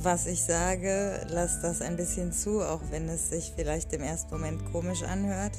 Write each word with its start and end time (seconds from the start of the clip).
was 0.00 0.26
ich 0.26 0.42
sage, 0.42 1.26
lasst 1.28 1.64
das 1.64 1.82
ein 1.82 1.96
bisschen 1.96 2.32
zu, 2.32 2.62
auch 2.62 2.80
wenn 2.90 3.08
es 3.08 3.30
sich 3.30 3.52
vielleicht 3.54 3.92
im 3.92 4.02
ersten 4.02 4.30
Moment 4.30 4.64
komisch 4.70 5.02
anhört. 5.02 5.56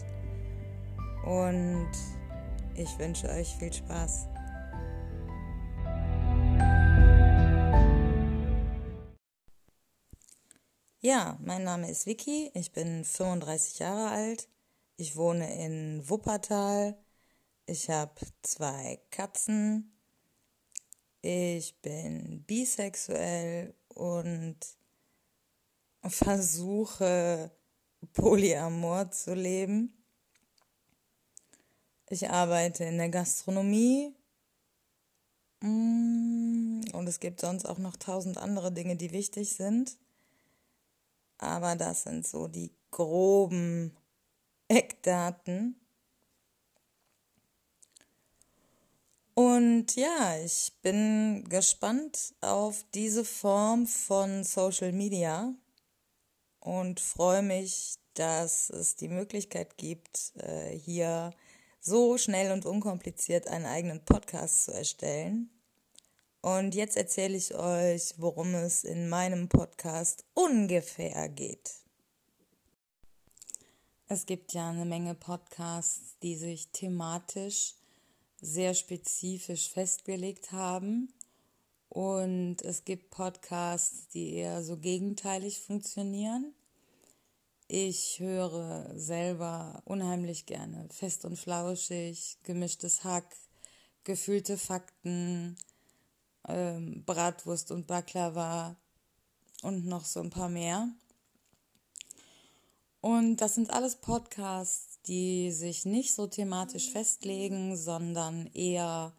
Und 1.26 1.92
ich 2.76 2.98
wünsche 2.98 3.30
euch 3.30 3.50
viel 3.58 3.74
Spaß. 3.74 4.28
Ja, 11.02 11.38
mein 11.42 11.64
Name 11.64 11.90
ist 11.90 12.06
Vicky, 12.06 12.52
ich 12.54 12.72
bin 12.72 13.06
35 13.06 13.80
Jahre 13.80 14.10
alt, 14.10 14.50
ich 14.98 15.16
wohne 15.16 15.64
in 15.64 16.10
Wuppertal, 16.10 16.98
ich 17.66 17.90
habe 17.90 18.20
zwei 18.42 19.00
Katzen, 19.10 19.94
ich 21.22 21.82
bin 21.82 22.44
bisexuell 22.46 23.74
und 24.00 24.58
versuche 26.08 27.52
Polyamor 28.14 29.12
zu 29.12 29.34
leben. 29.34 29.94
Ich 32.10 32.30
arbeite 32.30 32.86
in 32.86 32.98
der 32.98 33.10
Gastronomie 33.10 34.16
mm, 35.60 36.82
und 36.94 37.08
es 37.08 37.20
gibt 37.20 37.42
sonst 37.42 37.66
auch 37.66 37.78
noch 37.78 37.98
tausend 37.98 38.38
andere 38.38 38.72
Dinge, 38.72 38.96
die 38.96 39.12
wichtig 39.12 39.56
sind. 39.56 39.98
Aber 41.38 41.76
das 41.76 42.04
sind 42.04 42.26
so 42.26 42.48
die 42.48 42.72
groben 42.92 43.96
Eckdaten. 44.70 45.76
Und 49.40 49.96
ja, 49.96 50.38
ich 50.44 50.74
bin 50.82 51.48
gespannt 51.48 52.34
auf 52.42 52.84
diese 52.94 53.24
Form 53.24 53.88
von 53.88 54.44
Social 54.44 54.92
Media 54.92 55.54
und 56.60 57.00
freue 57.00 57.42
mich, 57.42 58.00
dass 58.16 58.70
es 58.70 58.98
die 58.98 59.08
Möglichkeit 59.08 59.78
gibt, 59.78 60.34
äh, 60.36 60.78
hier 60.78 61.32
so 61.80 62.18
schnell 62.18 62.52
und 62.52 62.66
unkompliziert 62.66 63.48
einen 63.48 63.66
eigenen 63.66 64.04
Podcast 64.04 64.66
zu 64.66 64.74
erstellen. 64.74 65.50
Und 66.42 66.76
jetzt 66.76 66.98
erzähle 66.98 67.38
ich 67.38 67.56
euch, 67.56 68.16
worum 68.18 68.54
es 68.56 68.84
in 68.84 69.08
meinem 69.08 69.48
Podcast 69.48 70.26
ungefähr 70.34 71.30
geht. 71.30 71.76
Es 74.10 74.26
gibt 74.26 74.52
ja 74.52 74.72
eine 74.72 74.84
Menge 74.84 75.16
Podcasts, 75.16 76.18
die 76.22 76.36
sich 76.36 76.74
thematisch 76.74 77.79
sehr 78.42 78.74
spezifisch 78.74 79.70
festgelegt 79.70 80.52
haben. 80.52 81.14
Und 81.90 82.62
es 82.62 82.86
gibt 82.86 83.10
Podcasts, 83.10 84.08
die 84.10 84.34
eher 84.34 84.64
so 84.64 84.78
gegenteilig 84.78 85.60
funktionieren. 85.60 86.54
Ich 87.68 88.20
höre 88.20 88.92
selber 88.98 89.82
unheimlich 89.86 90.46
gerne 90.48 90.88
fest 90.90 91.26
und 91.26 91.38
flauschig, 91.38 92.38
gemischtes 92.44 93.04
Hack, 93.04 93.36
gefühlte 94.04 94.58
Fakten, 94.58 95.56
ähm, 96.48 97.04
Bratwurst 97.06 97.72
und 97.72 97.86
Baklava 97.86 98.76
und 99.62 99.86
noch 99.86 100.06
so 100.06 100.20
ein 100.20 100.32
paar 100.32 100.50
mehr. 100.50 100.90
Und 103.02 103.38
das 103.38 103.56
sind 103.56 103.70
alles 103.70 103.96
Podcasts, 103.98 104.89
die 105.08 105.52
sich 105.52 105.86
nicht 105.86 106.14
so 106.14 106.28
thematisch 106.28 106.92
festlegen, 106.92 107.76
sondern 107.78 108.48
eher 108.54 109.14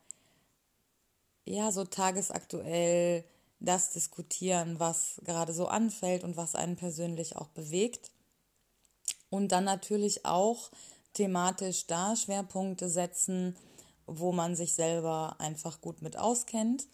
ja 1.45 1.73
so 1.73 1.85
tagesaktuell 1.85 3.25
das 3.61 3.91
diskutieren, 3.91 4.79
was 4.79 5.21
gerade 5.25 5.53
so 5.53 5.67
anfällt 5.67 6.25
und 6.25 6.37
was 6.37 6.55
einen 6.55 6.77
persönlich 6.77 7.37
auch 7.37 7.49
bewegt. 7.49 8.11
Und 9.29 9.53
dann 9.53 9.65
natürlich 9.65 10.25
auch 10.25 10.71
thematisch 11.13 11.87
da 11.87 12.17
Schwerpunkte 12.17 12.89
setzen, 12.89 13.57
wo 14.07 14.33
man 14.33 14.57
sich 14.57 14.73
selber 14.73 15.37
einfach 15.39 15.81
gut 15.81 16.03
mit 16.03 16.17
auskennt. 16.17 16.87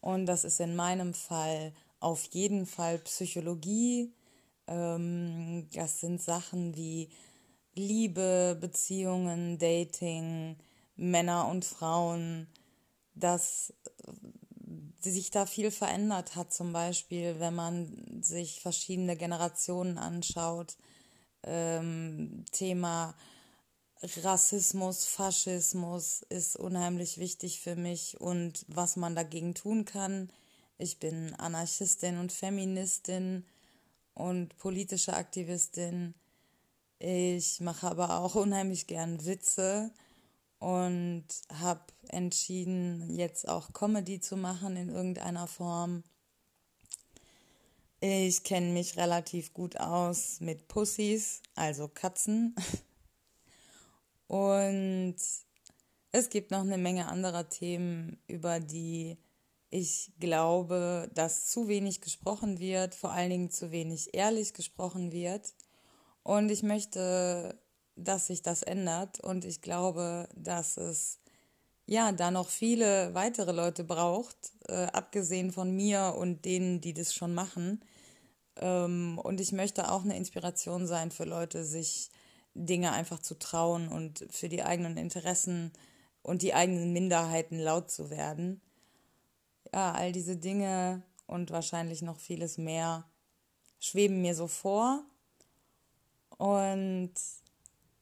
Und 0.00 0.26
das 0.26 0.44
ist 0.44 0.60
in 0.60 0.76
meinem 0.76 1.14
Fall 1.14 1.72
auf 2.00 2.24
jeden 2.32 2.66
Fall 2.66 2.98
Psychologie. 2.98 4.12
Ähm, 4.66 5.68
das 5.72 6.00
sind 6.00 6.20
Sachen 6.20 6.76
wie 6.76 7.10
Liebe, 7.74 8.56
Beziehungen, 8.60 9.58
Dating, 9.58 10.56
Männer 10.96 11.48
und 11.48 11.64
Frauen, 11.64 12.46
dass 13.14 13.72
sich 15.00 15.30
da 15.30 15.46
viel 15.46 15.70
verändert 15.70 16.36
hat, 16.36 16.52
zum 16.52 16.72
Beispiel, 16.72 17.40
wenn 17.40 17.54
man 17.54 18.22
sich 18.22 18.60
verschiedene 18.60 19.16
Generationen 19.16 19.98
anschaut. 19.98 20.76
Ähm, 21.42 22.44
Thema 22.52 23.14
Rassismus, 24.02 25.06
Faschismus 25.06 26.22
ist 26.28 26.56
unheimlich 26.56 27.18
wichtig 27.18 27.60
für 27.60 27.76
mich 27.76 28.20
und 28.20 28.64
was 28.68 28.96
man 28.96 29.14
dagegen 29.14 29.54
tun 29.54 29.84
kann. 29.84 30.30
Ich 30.78 30.98
bin 30.98 31.34
Anarchistin 31.34 32.18
und 32.18 32.32
Feministin 32.32 33.44
und 34.14 34.56
politische 34.56 35.14
Aktivistin. 35.14 36.14
Ich 37.02 37.60
mache 37.60 37.86
aber 37.86 38.18
auch 38.18 38.34
unheimlich 38.34 38.86
gern 38.86 39.24
Witze 39.24 39.90
und 40.58 41.24
habe 41.50 41.80
entschieden, 42.08 43.08
jetzt 43.16 43.48
auch 43.48 43.72
Comedy 43.72 44.20
zu 44.20 44.36
machen 44.36 44.76
in 44.76 44.90
irgendeiner 44.90 45.46
Form. 45.46 46.04
Ich 48.00 48.44
kenne 48.44 48.72
mich 48.72 48.98
relativ 48.98 49.54
gut 49.54 49.78
aus 49.80 50.40
mit 50.40 50.68
Pussys, 50.68 51.40
also 51.54 51.88
Katzen. 51.88 52.54
Und 54.26 55.16
es 56.12 56.28
gibt 56.28 56.50
noch 56.50 56.60
eine 56.60 56.76
Menge 56.76 57.08
anderer 57.08 57.48
Themen, 57.48 58.18
über 58.26 58.60
die 58.60 59.16
ich 59.70 60.12
glaube, 60.20 61.10
dass 61.14 61.46
zu 61.46 61.66
wenig 61.68 62.02
gesprochen 62.02 62.58
wird, 62.58 62.94
vor 62.94 63.12
allen 63.12 63.30
Dingen 63.30 63.50
zu 63.50 63.70
wenig 63.70 64.12
ehrlich 64.12 64.52
gesprochen 64.52 65.12
wird. 65.12 65.54
Und 66.22 66.50
ich 66.50 66.62
möchte, 66.62 67.58
dass 67.96 68.26
sich 68.26 68.42
das 68.42 68.62
ändert. 68.62 69.20
Und 69.20 69.44
ich 69.44 69.60
glaube, 69.60 70.28
dass 70.34 70.76
es 70.76 71.18
ja 71.86 72.12
da 72.12 72.30
noch 72.30 72.48
viele 72.48 73.14
weitere 73.14 73.52
Leute 73.52 73.84
braucht, 73.84 74.52
äh, 74.68 74.86
abgesehen 74.86 75.52
von 75.52 75.74
mir 75.74 76.14
und 76.16 76.44
denen, 76.44 76.80
die 76.80 76.94
das 76.94 77.14
schon 77.14 77.34
machen. 77.34 77.80
Ähm, 78.56 79.18
und 79.18 79.40
ich 79.40 79.52
möchte 79.52 79.90
auch 79.90 80.04
eine 80.04 80.16
Inspiration 80.16 80.86
sein 80.86 81.10
für 81.10 81.24
Leute, 81.24 81.64
sich 81.64 82.10
Dinge 82.54 82.92
einfach 82.92 83.20
zu 83.20 83.38
trauen 83.38 83.88
und 83.88 84.26
für 84.30 84.48
die 84.48 84.62
eigenen 84.62 84.96
Interessen 84.96 85.72
und 86.22 86.42
die 86.42 86.54
eigenen 86.54 86.92
Minderheiten 86.92 87.58
laut 87.58 87.90
zu 87.90 88.10
werden. 88.10 88.60
Ja, 89.72 89.92
all 89.92 90.12
diese 90.12 90.36
Dinge 90.36 91.02
und 91.26 91.50
wahrscheinlich 91.50 92.02
noch 92.02 92.18
vieles 92.18 92.58
mehr 92.58 93.04
schweben 93.78 94.20
mir 94.20 94.34
so 94.34 94.46
vor 94.46 95.04
und 96.40 97.12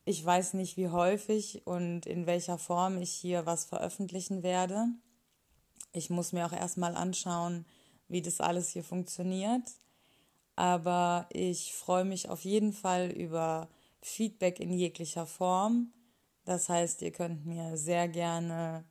ich 0.05 0.25
weiß 0.25 0.55
nicht, 0.55 0.76
wie 0.76 0.90
häufig 0.90 1.67
und 1.67 2.06
in 2.06 2.26
welcher 2.26 2.56
Form 2.56 2.96
ich 2.99 3.11
hier 3.11 3.46
was 3.46 3.64
veröffentlichen 3.64 4.44
werde. 4.44 4.87
Ich 5.93 6.08
muss 6.08 6.32
mir 6.32 6.46
auch 6.46 6.52
erstmal 6.52 6.94
anschauen, 6.94 7.67
wie 8.06 8.23
das 8.23 8.40
alles 8.40 8.70
hier 8.70 8.85
funktioniert. 8.85 9.64
Aber 10.55 11.26
ich 11.32 11.75
freue 11.75 12.05
mich 12.05 12.29
auf 12.29 12.44
jeden 12.44 12.73
Fall 12.73 13.11
über 13.11 13.69
Feedback 14.00 14.61
in 14.61 14.73
jeglicher 14.73 15.26
Form. 15.26 15.93
Das 16.44 16.69
heißt, 16.69 17.02
ihr 17.02 17.11
könnt 17.11 17.44
mir 17.44 17.76
sehr 17.76 18.06
gerne 18.06 18.85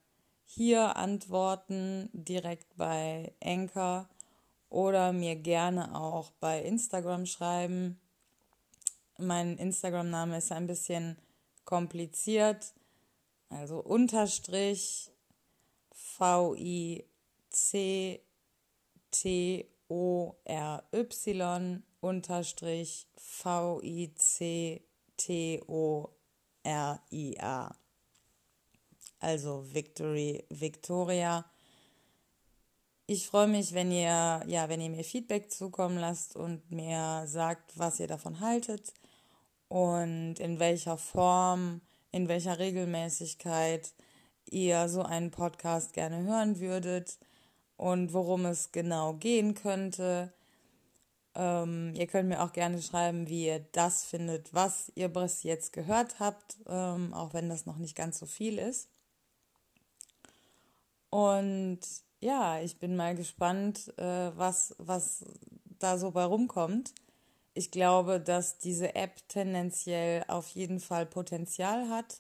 hier 0.44 0.98
antworten, 0.98 2.10
direkt 2.12 2.76
bei 2.76 3.34
Anchor 3.42 4.10
oder 4.68 5.14
mir 5.14 5.38
gerne 5.38 5.98
auch 5.98 6.32
bei 6.32 6.62
Instagram 6.62 7.26
schreiben. 7.26 8.02
Mein 9.18 9.58
Instagram-Name 9.58 10.38
ist 10.38 10.52
ein 10.52 10.68
bisschen 10.68 11.18
kompliziert. 11.66 12.74
Also 13.50 13.80
Unterstrich 13.80 15.12
V-I-C-T-O-R-Y 15.92 17.04
Unterstrich 22.00 23.08
V-I-C-T 23.16 24.88
T-O-R-I-A. 25.18 26.16
Also 29.20 29.66
Victory, 29.74 30.46
Victoria. 30.50 31.44
Ich 33.08 33.28
freue 33.28 33.48
mich, 33.48 33.74
wenn 33.74 33.92
ihr, 33.92 34.44
ja, 34.46 34.70
wenn 34.70 34.82
ihr 34.82 34.90
mir 34.90 35.04
Feedback 35.04 35.52
zukommen 35.52 35.98
lasst 35.98 36.36
und 36.36 36.70
mir 36.72 37.24
sagt, 37.26 37.78
was 37.78 38.00
ihr 38.00 38.08
davon 38.08 38.40
haltet 38.40 38.94
und 39.70 40.36
in 40.40 40.60
welcher 40.60 40.98
Form, 40.98 41.82
in 42.12 42.28
welcher 42.28 42.60
Regelmäßigkeit 42.60 43.94
ihr 44.50 44.88
so 44.90 45.04
einen 45.04 45.32
Podcast 45.32 45.94
gerne 45.94 46.24
hören 46.24 46.60
würdet 46.60 47.18
und 47.76 48.14
worum 48.14 48.46
es 48.46 48.72
genau 48.72 49.14
gehen 49.14 49.54
könnte. 49.54 50.34
Ähm, 51.36 51.94
ihr 51.96 52.08
könnt 52.08 52.30
mir 52.30 52.44
auch 52.44 52.54
gerne 52.54 52.82
schreiben, 52.82 53.28
wie 53.28 53.46
ihr 53.46 53.60
das 53.72 54.04
findet, 54.04 54.54
was 54.54 54.92
ihr 54.96 55.10
bis 55.10 55.44
jetzt 55.44 55.74
gehört 55.74 56.20
habt, 56.20 56.58
ähm, 56.68 57.14
auch 57.14 57.34
wenn 57.34 57.50
das 57.50 57.66
noch 57.66 57.78
nicht 57.78 57.96
ganz 57.96 58.20
so 58.20 58.26
viel 58.26 58.58
ist. 58.58 58.90
Und 61.10 61.80
ja, 62.20 62.60
ich 62.60 62.80
bin 62.80 62.96
mal 62.96 63.16
gespannt, 63.16 63.94
äh, 63.98 64.32
was, 64.36 64.76
was 64.80 65.26
da 65.80 65.98
so 65.98 66.12
bei 66.12 66.26
rumkommt. 66.26 66.94
Ich 67.58 67.72
glaube, 67.72 68.20
dass 68.20 68.60
diese 68.60 68.94
App 68.94 69.28
tendenziell 69.30 70.24
auf 70.28 70.48
jeden 70.50 70.80
Fall 70.80 71.08
Potenzial 71.08 71.90
hat 71.90 72.20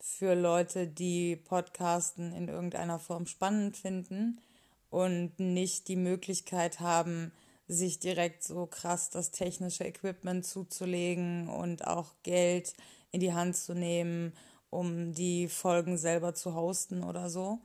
für 0.00 0.32
Leute, 0.32 0.86
die 0.86 1.36
Podcasten 1.36 2.32
in 2.32 2.48
irgendeiner 2.48 2.98
Form 2.98 3.26
spannend 3.26 3.76
finden 3.76 4.40
und 4.88 5.38
nicht 5.38 5.88
die 5.88 5.96
Möglichkeit 5.96 6.80
haben, 6.80 7.32
sich 7.66 7.98
direkt 7.98 8.42
so 8.42 8.64
krass 8.64 9.10
das 9.10 9.30
technische 9.30 9.84
Equipment 9.84 10.46
zuzulegen 10.46 11.50
und 11.50 11.86
auch 11.86 12.14
Geld 12.22 12.72
in 13.12 13.20
die 13.20 13.34
Hand 13.34 13.58
zu 13.58 13.74
nehmen, 13.74 14.32
um 14.70 15.12
die 15.12 15.48
Folgen 15.48 15.98
selber 15.98 16.32
zu 16.32 16.54
hosten 16.54 17.04
oder 17.04 17.28
so. 17.28 17.58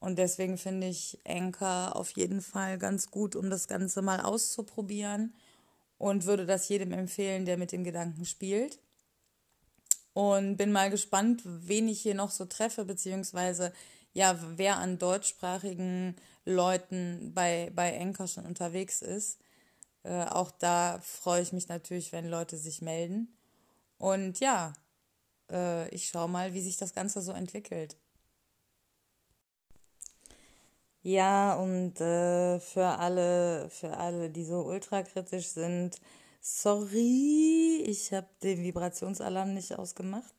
Und 0.00 0.18
deswegen 0.18 0.58
finde 0.58 0.88
ich 0.88 1.20
Anchor 1.24 1.94
auf 1.94 2.10
jeden 2.16 2.40
Fall 2.40 2.76
ganz 2.76 3.12
gut, 3.12 3.36
um 3.36 3.50
das 3.50 3.68
Ganze 3.68 4.02
mal 4.02 4.20
auszuprobieren 4.20 5.32
und 5.98 6.26
würde 6.26 6.46
das 6.46 6.68
jedem 6.68 6.92
empfehlen, 6.92 7.46
der 7.46 7.56
mit 7.56 7.72
dem 7.72 7.84
Gedanken 7.84 8.24
spielt. 8.24 8.78
Und 10.12 10.56
bin 10.56 10.72
mal 10.72 10.90
gespannt, 10.90 11.42
wen 11.44 11.88
ich 11.88 12.00
hier 12.00 12.14
noch 12.14 12.30
so 12.30 12.46
treffe, 12.46 12.84
beziehungsweise 12.84 13.72
ja, 14.14 14.38
wer 14.56 14.78
an 14.78 14.98
deutschsprachigen 14.98 16.16
Leuten 16.46 17.32
bei, 17.34 17.70
bei 17.74 18.00
Anchor 18.00 18.26
schon 18.26 18.46
unterwegs 18.46 19.02
ist. 19.02 19.38
Äh, 20.04 20.24
auch 20.24 20.50
da 20.52 21.00
freue 21.02 21.42
ich 21.42 21.52
mich 21.52 21.68
natürlich, 21.68 22.12
wenn 22.12 22.30
Leute 22.30 22.56
sich 22.56 22.80
melden. 22.80 23.36
Und 23.98 24.40
ja, 24.40 24.72
äh, 25.50 25.88
ich 25.90 26.08
schaue 26.08 26.28
mal, 26.28 26.54
wie 26.54 26.62
sich 26.62 26.78
das 26.78 26.94
Ganze 26.94 27.20
so 27.20 27.32
entwickelt. 27.32 27.96
Ja, 31.06 31.54
und 31.54 32.00
äh, 32.00 32.58
für 32.58 32.84
alle, 32.98 33.70
für 33.70 33.96
alle, 33.96 34.28
die 34.28 34.42
so 34.42 34.62
ultrakritisch 34.66 35.46
sind, 35.46 36.00
sorry, 36.40 37.84
ich 37.86 38.12
habe 38.12 38.26
den 38.42 38.64
Vibrationsalarm 38.64 39.54
nicht 39.54 39.78
ausgemacht. 39.78 40.34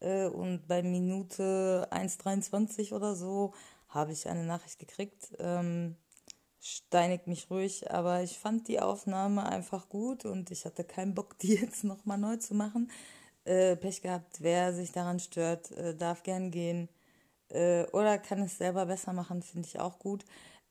Äh, 0.00 0.26
und 0.26 0.66
bei 0.66 0.82
Minute 0.82 1.86
1,23 1.92 2.92
oder 2.92 3.14
so 3.14 3.54
habe 3.88 4.10
ich 4.10 4.28
eine 4.28 4.42
Nachricht 4.42 4.80
gekriegt. 4.80 5.32
Ähm, 5.38 5.96
steinigt 6.60 7.28
mich 7.28 7.48
ruhig, 7.48 7.92
aber 7.92 8.22
ich 8.24 8.36
fand 8.36 8.66
die 8.66 8.80
Aufnahme 8.80 9.46
einfach 9.46 9.88
gut 9.88 10.24
und 10.24 10.50
ich 10.50 10.64
hatte 10.64 10.82
keinen 10.82 11.14
Bock, 11.14 11.38
die 11.40 11.54
jetzt 11.54 11.84
nochmal 11.84 12.18
neu 12.18 12.36
zu 12.36 12.54
machen. 12.54 12.90
Äh, 13.44 13.76
Pech 13.76 14.02
gehabt, 14.02 14.42
wer 14.42 14.74
sich 14.74 14.90
daran 14.90 15.20
stört, 15.20 15.70
äh, 15.72 15.94
darf 15.94 16.24
gern 16.24 16.50
gehen 16.50 16.88
äh, 17.50 17.86
oder 17.92 18.18
kann 18.18 18.42
es 18.42 18.58
selber 18.58 18.86
besser 18.86 19.12
machen, 19.12 19.42
finde 19.42 19.68
ich 19.68 19.80
auch 19.80 19.98
gut. 19.98 20.24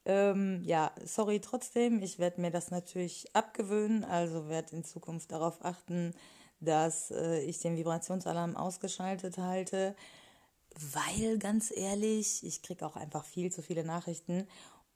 Ähm, 0.06 0.62
ja, 0.64 0.92
sorry 1.06 1.40
trotzdem, 1.40 2.02
ich 2.02 2.20
werde 2.20 2.42
mir 2.42 2.52
das 2.52 2.72
natürlich 2.72 3.36
abgewöhnen, 3.36 4.04
also 4.04 4.50
werde 4.50 4.76
in 4.76 4.84
Zukunft 4.84 5.32
darauf 5.32 5.64
achten, 5.64 6.14
dass 6.60 7.12
äh, 7.12 7.42
ich 7.42 7.60
den 7.60 7.78
Vibrationsalarm 7.78 8.56
ausgeschaltet 8.56 9.38
halte, 9.38 9.96
weil 10.76 11.38
ganz 11.38 11.72
ehrlich, 11.76 12.44
ich 12.46 12.62
kriege 12.62 12.86
auch 12.86 12.96
einfach 12.96 13.26
viel 13.26 13.52
zu 13.52 13.62
viele 13.62 13.84
Nachrichten 13.84 14.48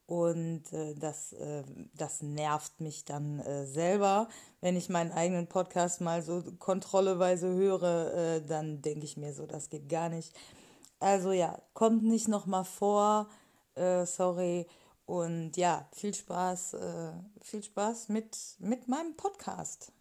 und 0.05 0.71
äh, 0.73 0.95
das, 0.95 1.33
äh, 1.33 1.63
das 1.93 2.21
nervt 2.21 2.81
mich 2.81 3.05
dann 3.05 3.39
äh, 3.39 3.65
selber. 3.65 4.27
Wenn 4.61 4.75
ich 4.75 4.89
meinen 4.89 5.11
eigenen 5.11 5.47
Podcast 5.47 6.01
mal 6.01 6.21
so 6.21 6.43
kontrolleweise 6.59 7.47
höre, 7.47 8.13
äh, 8.13 8.41
dann 8.41 8.81
denke 8.81 9.05
ich 9.05 9.17
mir 9.17 9.33
so, 9.33 9.45
das 9.45 9.69
geht 9.69 9.87
gar 9.89 10.09
nicht. 10.09 10.33
Also 11.03 11.33
ja, 11.33 11.61
kommt 11.73 12.03
nicht 12.03 12.29
nochmal 12.29 12.63
vor. 12.63 13.27
Äh, 13.75 14.05
sorry. 14.05 14.65
Und 15.05 15.57
ja, 15.57 15.85
viel 15.91 16.13
Spaß, 16.13 16.75
äh, 16.75 17.11
viel 17.41 17.61
Spaß 17.61 18.07
mit, 18.07 18.37
mit 18.59 18.87
meinem 18.87 19.13
Podcast. 19.17 19.91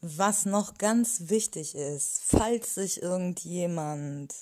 Was 0.00 0.46
noch 0.46 0.78
ganz 0.78 1.28
wichtig 1.30 1.76
ist, 1.76 2.22
falls 2.24 2.74
sich 2.74 3.00
irgendjemand 3.02 4.34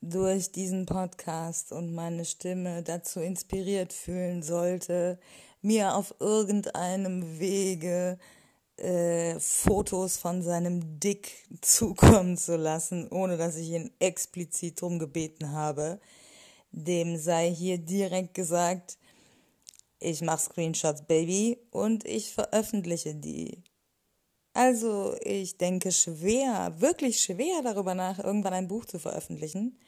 durch 0.00 0.50
diesen 0.50 0.86
Podcast 0.86 1.72
und 1.72 1.94
meine 1.94 2.24
Stimme 2.24 2.82
dazu 2.82 3.20
inspiriert 3.20 3.92
fühlen 3.92 4.42
sollte, 4.42 5.18
mir 5.60 5.94
auf 5.94 6.14
irgendeinem 6.20 7.38
Wege 7.38 8.18
äh, 8.78 9.38
Fotos 9.40 10.16
von 10.16 10.42
seinem 10.42 11.00
Dick 11.00 11.32
zukommen 11.60 12.36
zu 12.36 12.56
lassen, 12.56 13.08
ohne 13.10 13.36
dass 13.36 13.56
ich 13.56 13.70
ihn 13.70 13.90
explizit 13.98 14.80
drum 14.80 14.98
gebeten 14.98 15.52
habe. 15.52 16.00
Dem 16.72 17.16
sei 17.16 17.50
hier 17.50 17.78
direkt 17.78 18.34
gesagt, 18.34 18.98
ich 19.98 20.20
mache 20.20 20.40
Screenshots, 20.40 21.02
Baby, 21.06 21.58
und 21.70 22.04
ich 22.04 22.32
veröffentliche 22.32 23.14
die. 23.14 23.62
Also 24.52 25.16
ich 25.22 25.58
denke 25.58 25.92
schwer, 25.92 26.74
wirklich 26.78 27.20
schwer 27.20 27.60
darüber 27.62 27.94
nach, 27.94 28.18
irgendwann 28.18 28.54
ein 28.54 28.68
Buch 28.68 28.84
zu 28.86 28.98
veröffentlichen, 28.98 29.78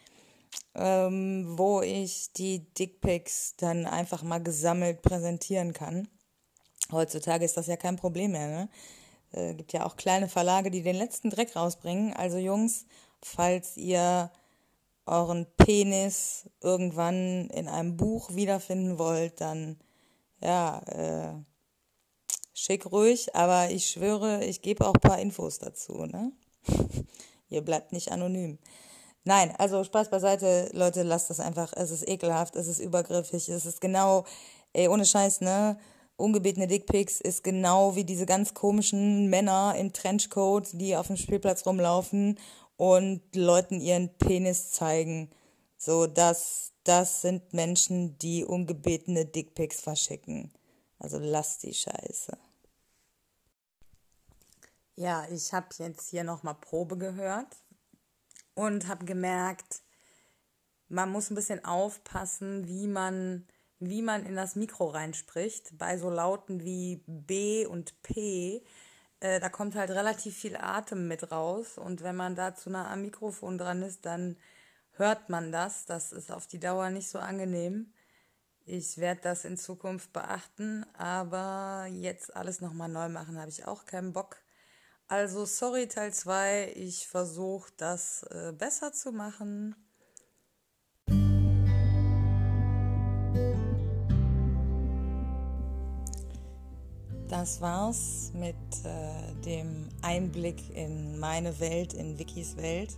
ähm, 0.75 1.59
wo 1.59 1.81
ich 1.81 2.33
die 2.35 2.73
Dickpics 2.75 3.55
dann 3.57 3.87
einfach 3.87 4.23
mal 4.23 4.43
gesammelt 4.43 5.03
präsentieren 5.03 5.73
kann. 5.73 6.09
Heutzutage 6.91 7.45
ist 7.45 7.57
das 7.57 7.67
ja 7.67 7.77
kein 7.77 7.97
Problem 7.97 8.33
mehr. 8.33 8.49
Ne? 8.49 8.69
Äh, 9.33 9.55
gibt 9.55 9.73
ja 9.73 9.85
auch 9.87 9.97
kleine 9.97 10.29
Verlage, 10.29 10.71
die 10.71 10.83
den 10.83 10.97
letzten 10.97 11.31
Dreck 11.31 11.55
rausbringen. 11.55 12.15
Also 12.15 12.39
Jungs, 12.39 12.87
falls 13.23 13.77
ihr 13.77 14.31
euren 15.07 15.47
Penis 15.57 16.49
irgendwann 16.61 17.49
in 17.51 17.69
einem 17.69 17.97
Buch 17.97 18.35
wiederfinden 18.35 18.99
wollt, 18.99 19.41
dann 19.41 19.79
ja, 20.41 20.81
äh, 20.87 21.35
schick 22.55 22.87
ruhig, 22.87 23.35
aber 23.35 23.71
ich 23.71 23.89
schwöre, 23.91 24.45
ich 24.45 24.63
gebe 24.63 24.87
auch 24.87 24.95
ein 24.95 25.01
paar 25.01 25.19
Infos 25.19 25.59
dazu, 25.59 26.07
ne? 26.07 26.33
ihr 27.49 27.63
bleibt 27.63 27.93
nicht 27.93 28.13
anonym. 28.13 28.59
Nein, 29.25 29.55
also 29.59 29.85
Spaß 29.85 30.11
beiseite, 30.11 30.71
Leute, 30.73 31.03
lasst 31.03 31.31
das 31.31 31.41
einfach. 31.41 31.73
Es 31.77 31.91
ist 31.91 32.09
ekelhaft, 32.09 32.57
es 32.57 32.67
ist 32.67 32.79
übergriffig, 32.79 33.49
es 33.49 33.67
ist 33.67 33.81
genau, 33.81 34.25
ey, 34.73 34.89
ohne 34.89 35.05
Scheiß, 35.05 35.41
ne? 35.41 35.79
Ungebetene 36.19 36.67
Dickpics 36.67 37.21
ist 37.21 37.43
genau 37.43 37.95
wie 37.97 38.05
diese 38.05 38.27
ganz 38.27 38.53
komischen 38.53 39.31
Männer 39.31 39.75
in 39.79 39.93
Trenchcoat, 39.93 40.69
die 40.73 40.97
auf 40.97 41.07
dem 41.07 41.17
Spielplatz 41.17 41.65
rumlaufen 41.65 42.39
und 42.77 43.23
Leuten 43.35 43.81
ihren 43.81 44.13
Penis 44.19 44.73
zeigen. 44.73 45.31
So, 45.79 46.07
das, 46.07 46.73
das 46.85 47.23
sind 47.23 47.55
Menschen, 47.55 48.19
die 48.19 48.45
ungebetene 48.45 49.25
Dickpics 49.25 49.81
verschicken. 49.81 50.53
Also 50.99 51.19
lass 51.19 51.59
die 51.59 51.73
Scheiße. 51.75 52.37
Ja, 54.97 55.25
ich 55.31 55.53
habe 55.53 55.69
jetzt 55.79 56.11
hier 56.11 56.25
nochmal 56.25 56.57
Probe 56.57 56.99
gehört 56.99 57.57
und 58.55 58.89
habe 58.89 59.05
gemerkt, 59.05 59.83
man 60.89 61.13
muss 61.13 61.31
ein 61.31 61.37
bisschen 61.37 61.65
aufpassen, 61.65 62.67
wie 62.67 62.89
man 62.89 63.47
wie 63.81 64.03
man 64.03 64.27
in 64.27 64.37
das 64.37 64.57
Mikro 64.57 64.89
reinspricht. 64.89 65.77
Bei 65.79 65.99
so 65.99 66.11
Lauten 66.11 66.65
wie 66.65 67.03
B 67.07 67.67
und 67.67 68.03
P, 68.03 68.63
äh, 69.21 69.41
da 69.41 69.49
kommt 69.49 69.75
halt 69.75 69.91
relativ 69.91 70.37
viel 70.37 70.57
Atem 70.57 71.09
mit 71.09 71.31
raus. 71.33 71.79
Und 71.79 72.03
wenn 72.03 72.17
man 72.17 72.35
da 72.35 72.55
zu 72.55 72.71
nah 72.71 72.91
am 72.91 73.03
Mikrofon 73.03 73.59
dran 73.59 73.83
ist, 73.83 74.07
dann 74.07 74.37
hört 74.93 75.29
man 75.31 75.53
das. 75.53 75.87
Das 75.87 76.13
ist 76.13 76.31
auf 76.33 76.47
die 76.47 76.61
Dauer 76.61 76.91
nicht 76.91 77.09
so 77.09 77.19
angenehm. 77.19 77.93
Ich 78.67 78.99
werde 78.99 79.23
das 79.23 79.45
in 79.47 79.57
Zukunft 79.57 80.13
beachten, 80.13 80.85
aber 80.95 81.87
jetzt 81.91 82.37
alles 82.37 82.61
nochmal 82.61 82.91
neu 82.91 83.09
machen, 83.09 83.39
habe 83.39 83.49
ich 83.49 83.67
auch 83.67 83.87
keinen 83.87 84.13
Bock. 84.13 84.37
Also 85.09 85.47
sorry 85.47 85.89
Teil 85.89 86.13
2, 86.13 86.75
ich 86.77 87.09
versuche 87.09 87.73
das 87.79 88.25
äh, 88.25 88.53
besser 88.53 88.93
zu 88.93 89.11
machen. 89.11 89.75
Das 97.29 97.61
war's 97.61 98.33
mit 98.35 98.57
äh, 98.85 99.35
dem 99.45 99.89
Einblick 100.03 100.75
in 100.75 101.19
meine 101.19 101.59
Welt, 101.61 101.95
in 101.95 102.19
Vickys 102.19 102.57
Welt. 102.57 102.97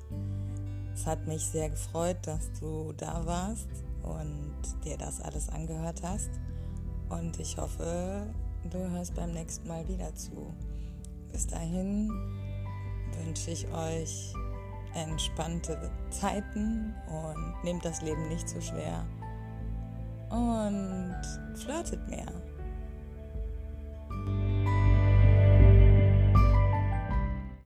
Es 0.94 1.06
hat 1.06 1.26
mich 1.26 1.44
sehr 1.44 1.70
gefreut, 1.70 2.18
dass 2.22 2.50
du 2.60 2.92
da 2.96 3.24
warst 3.26 3.68
und 4.02 4.54
dir 4.84 4.96
das 4.96 5.20
alles 5.20 5.48
angehört 5.48 6.02
hast. 6.02 6.30
Und 7.08 7.38
ich 7.40 7.56
hoffe, 7.56 8.26
du 8.70 8.78
hörst 8.90 9.14
beim 9.14 9.32
nächsten 9.32 9.66
Mal 9.66 9.86
wieder 9.88 10.14
zu. 10.14 10.54
Bis 11.32 11.46
dahin 11.46 12.10
wünsche 13.24 13.50
ich 13.50 13.66
euch 13.72 14.32
entspannte 14.94 15.90
Zeiten 16.10 16.94
und 17.08 17.64
nehmt 17.64 17.84
das 17.84 18.02
Leben 18.02 18.28
nicht 18.28 18.48
zu 18.48 18.60
schwer 18.60 19.06
und 20.30 21.16
flirtet 21.56 22.08
mehr. 22.08 22.26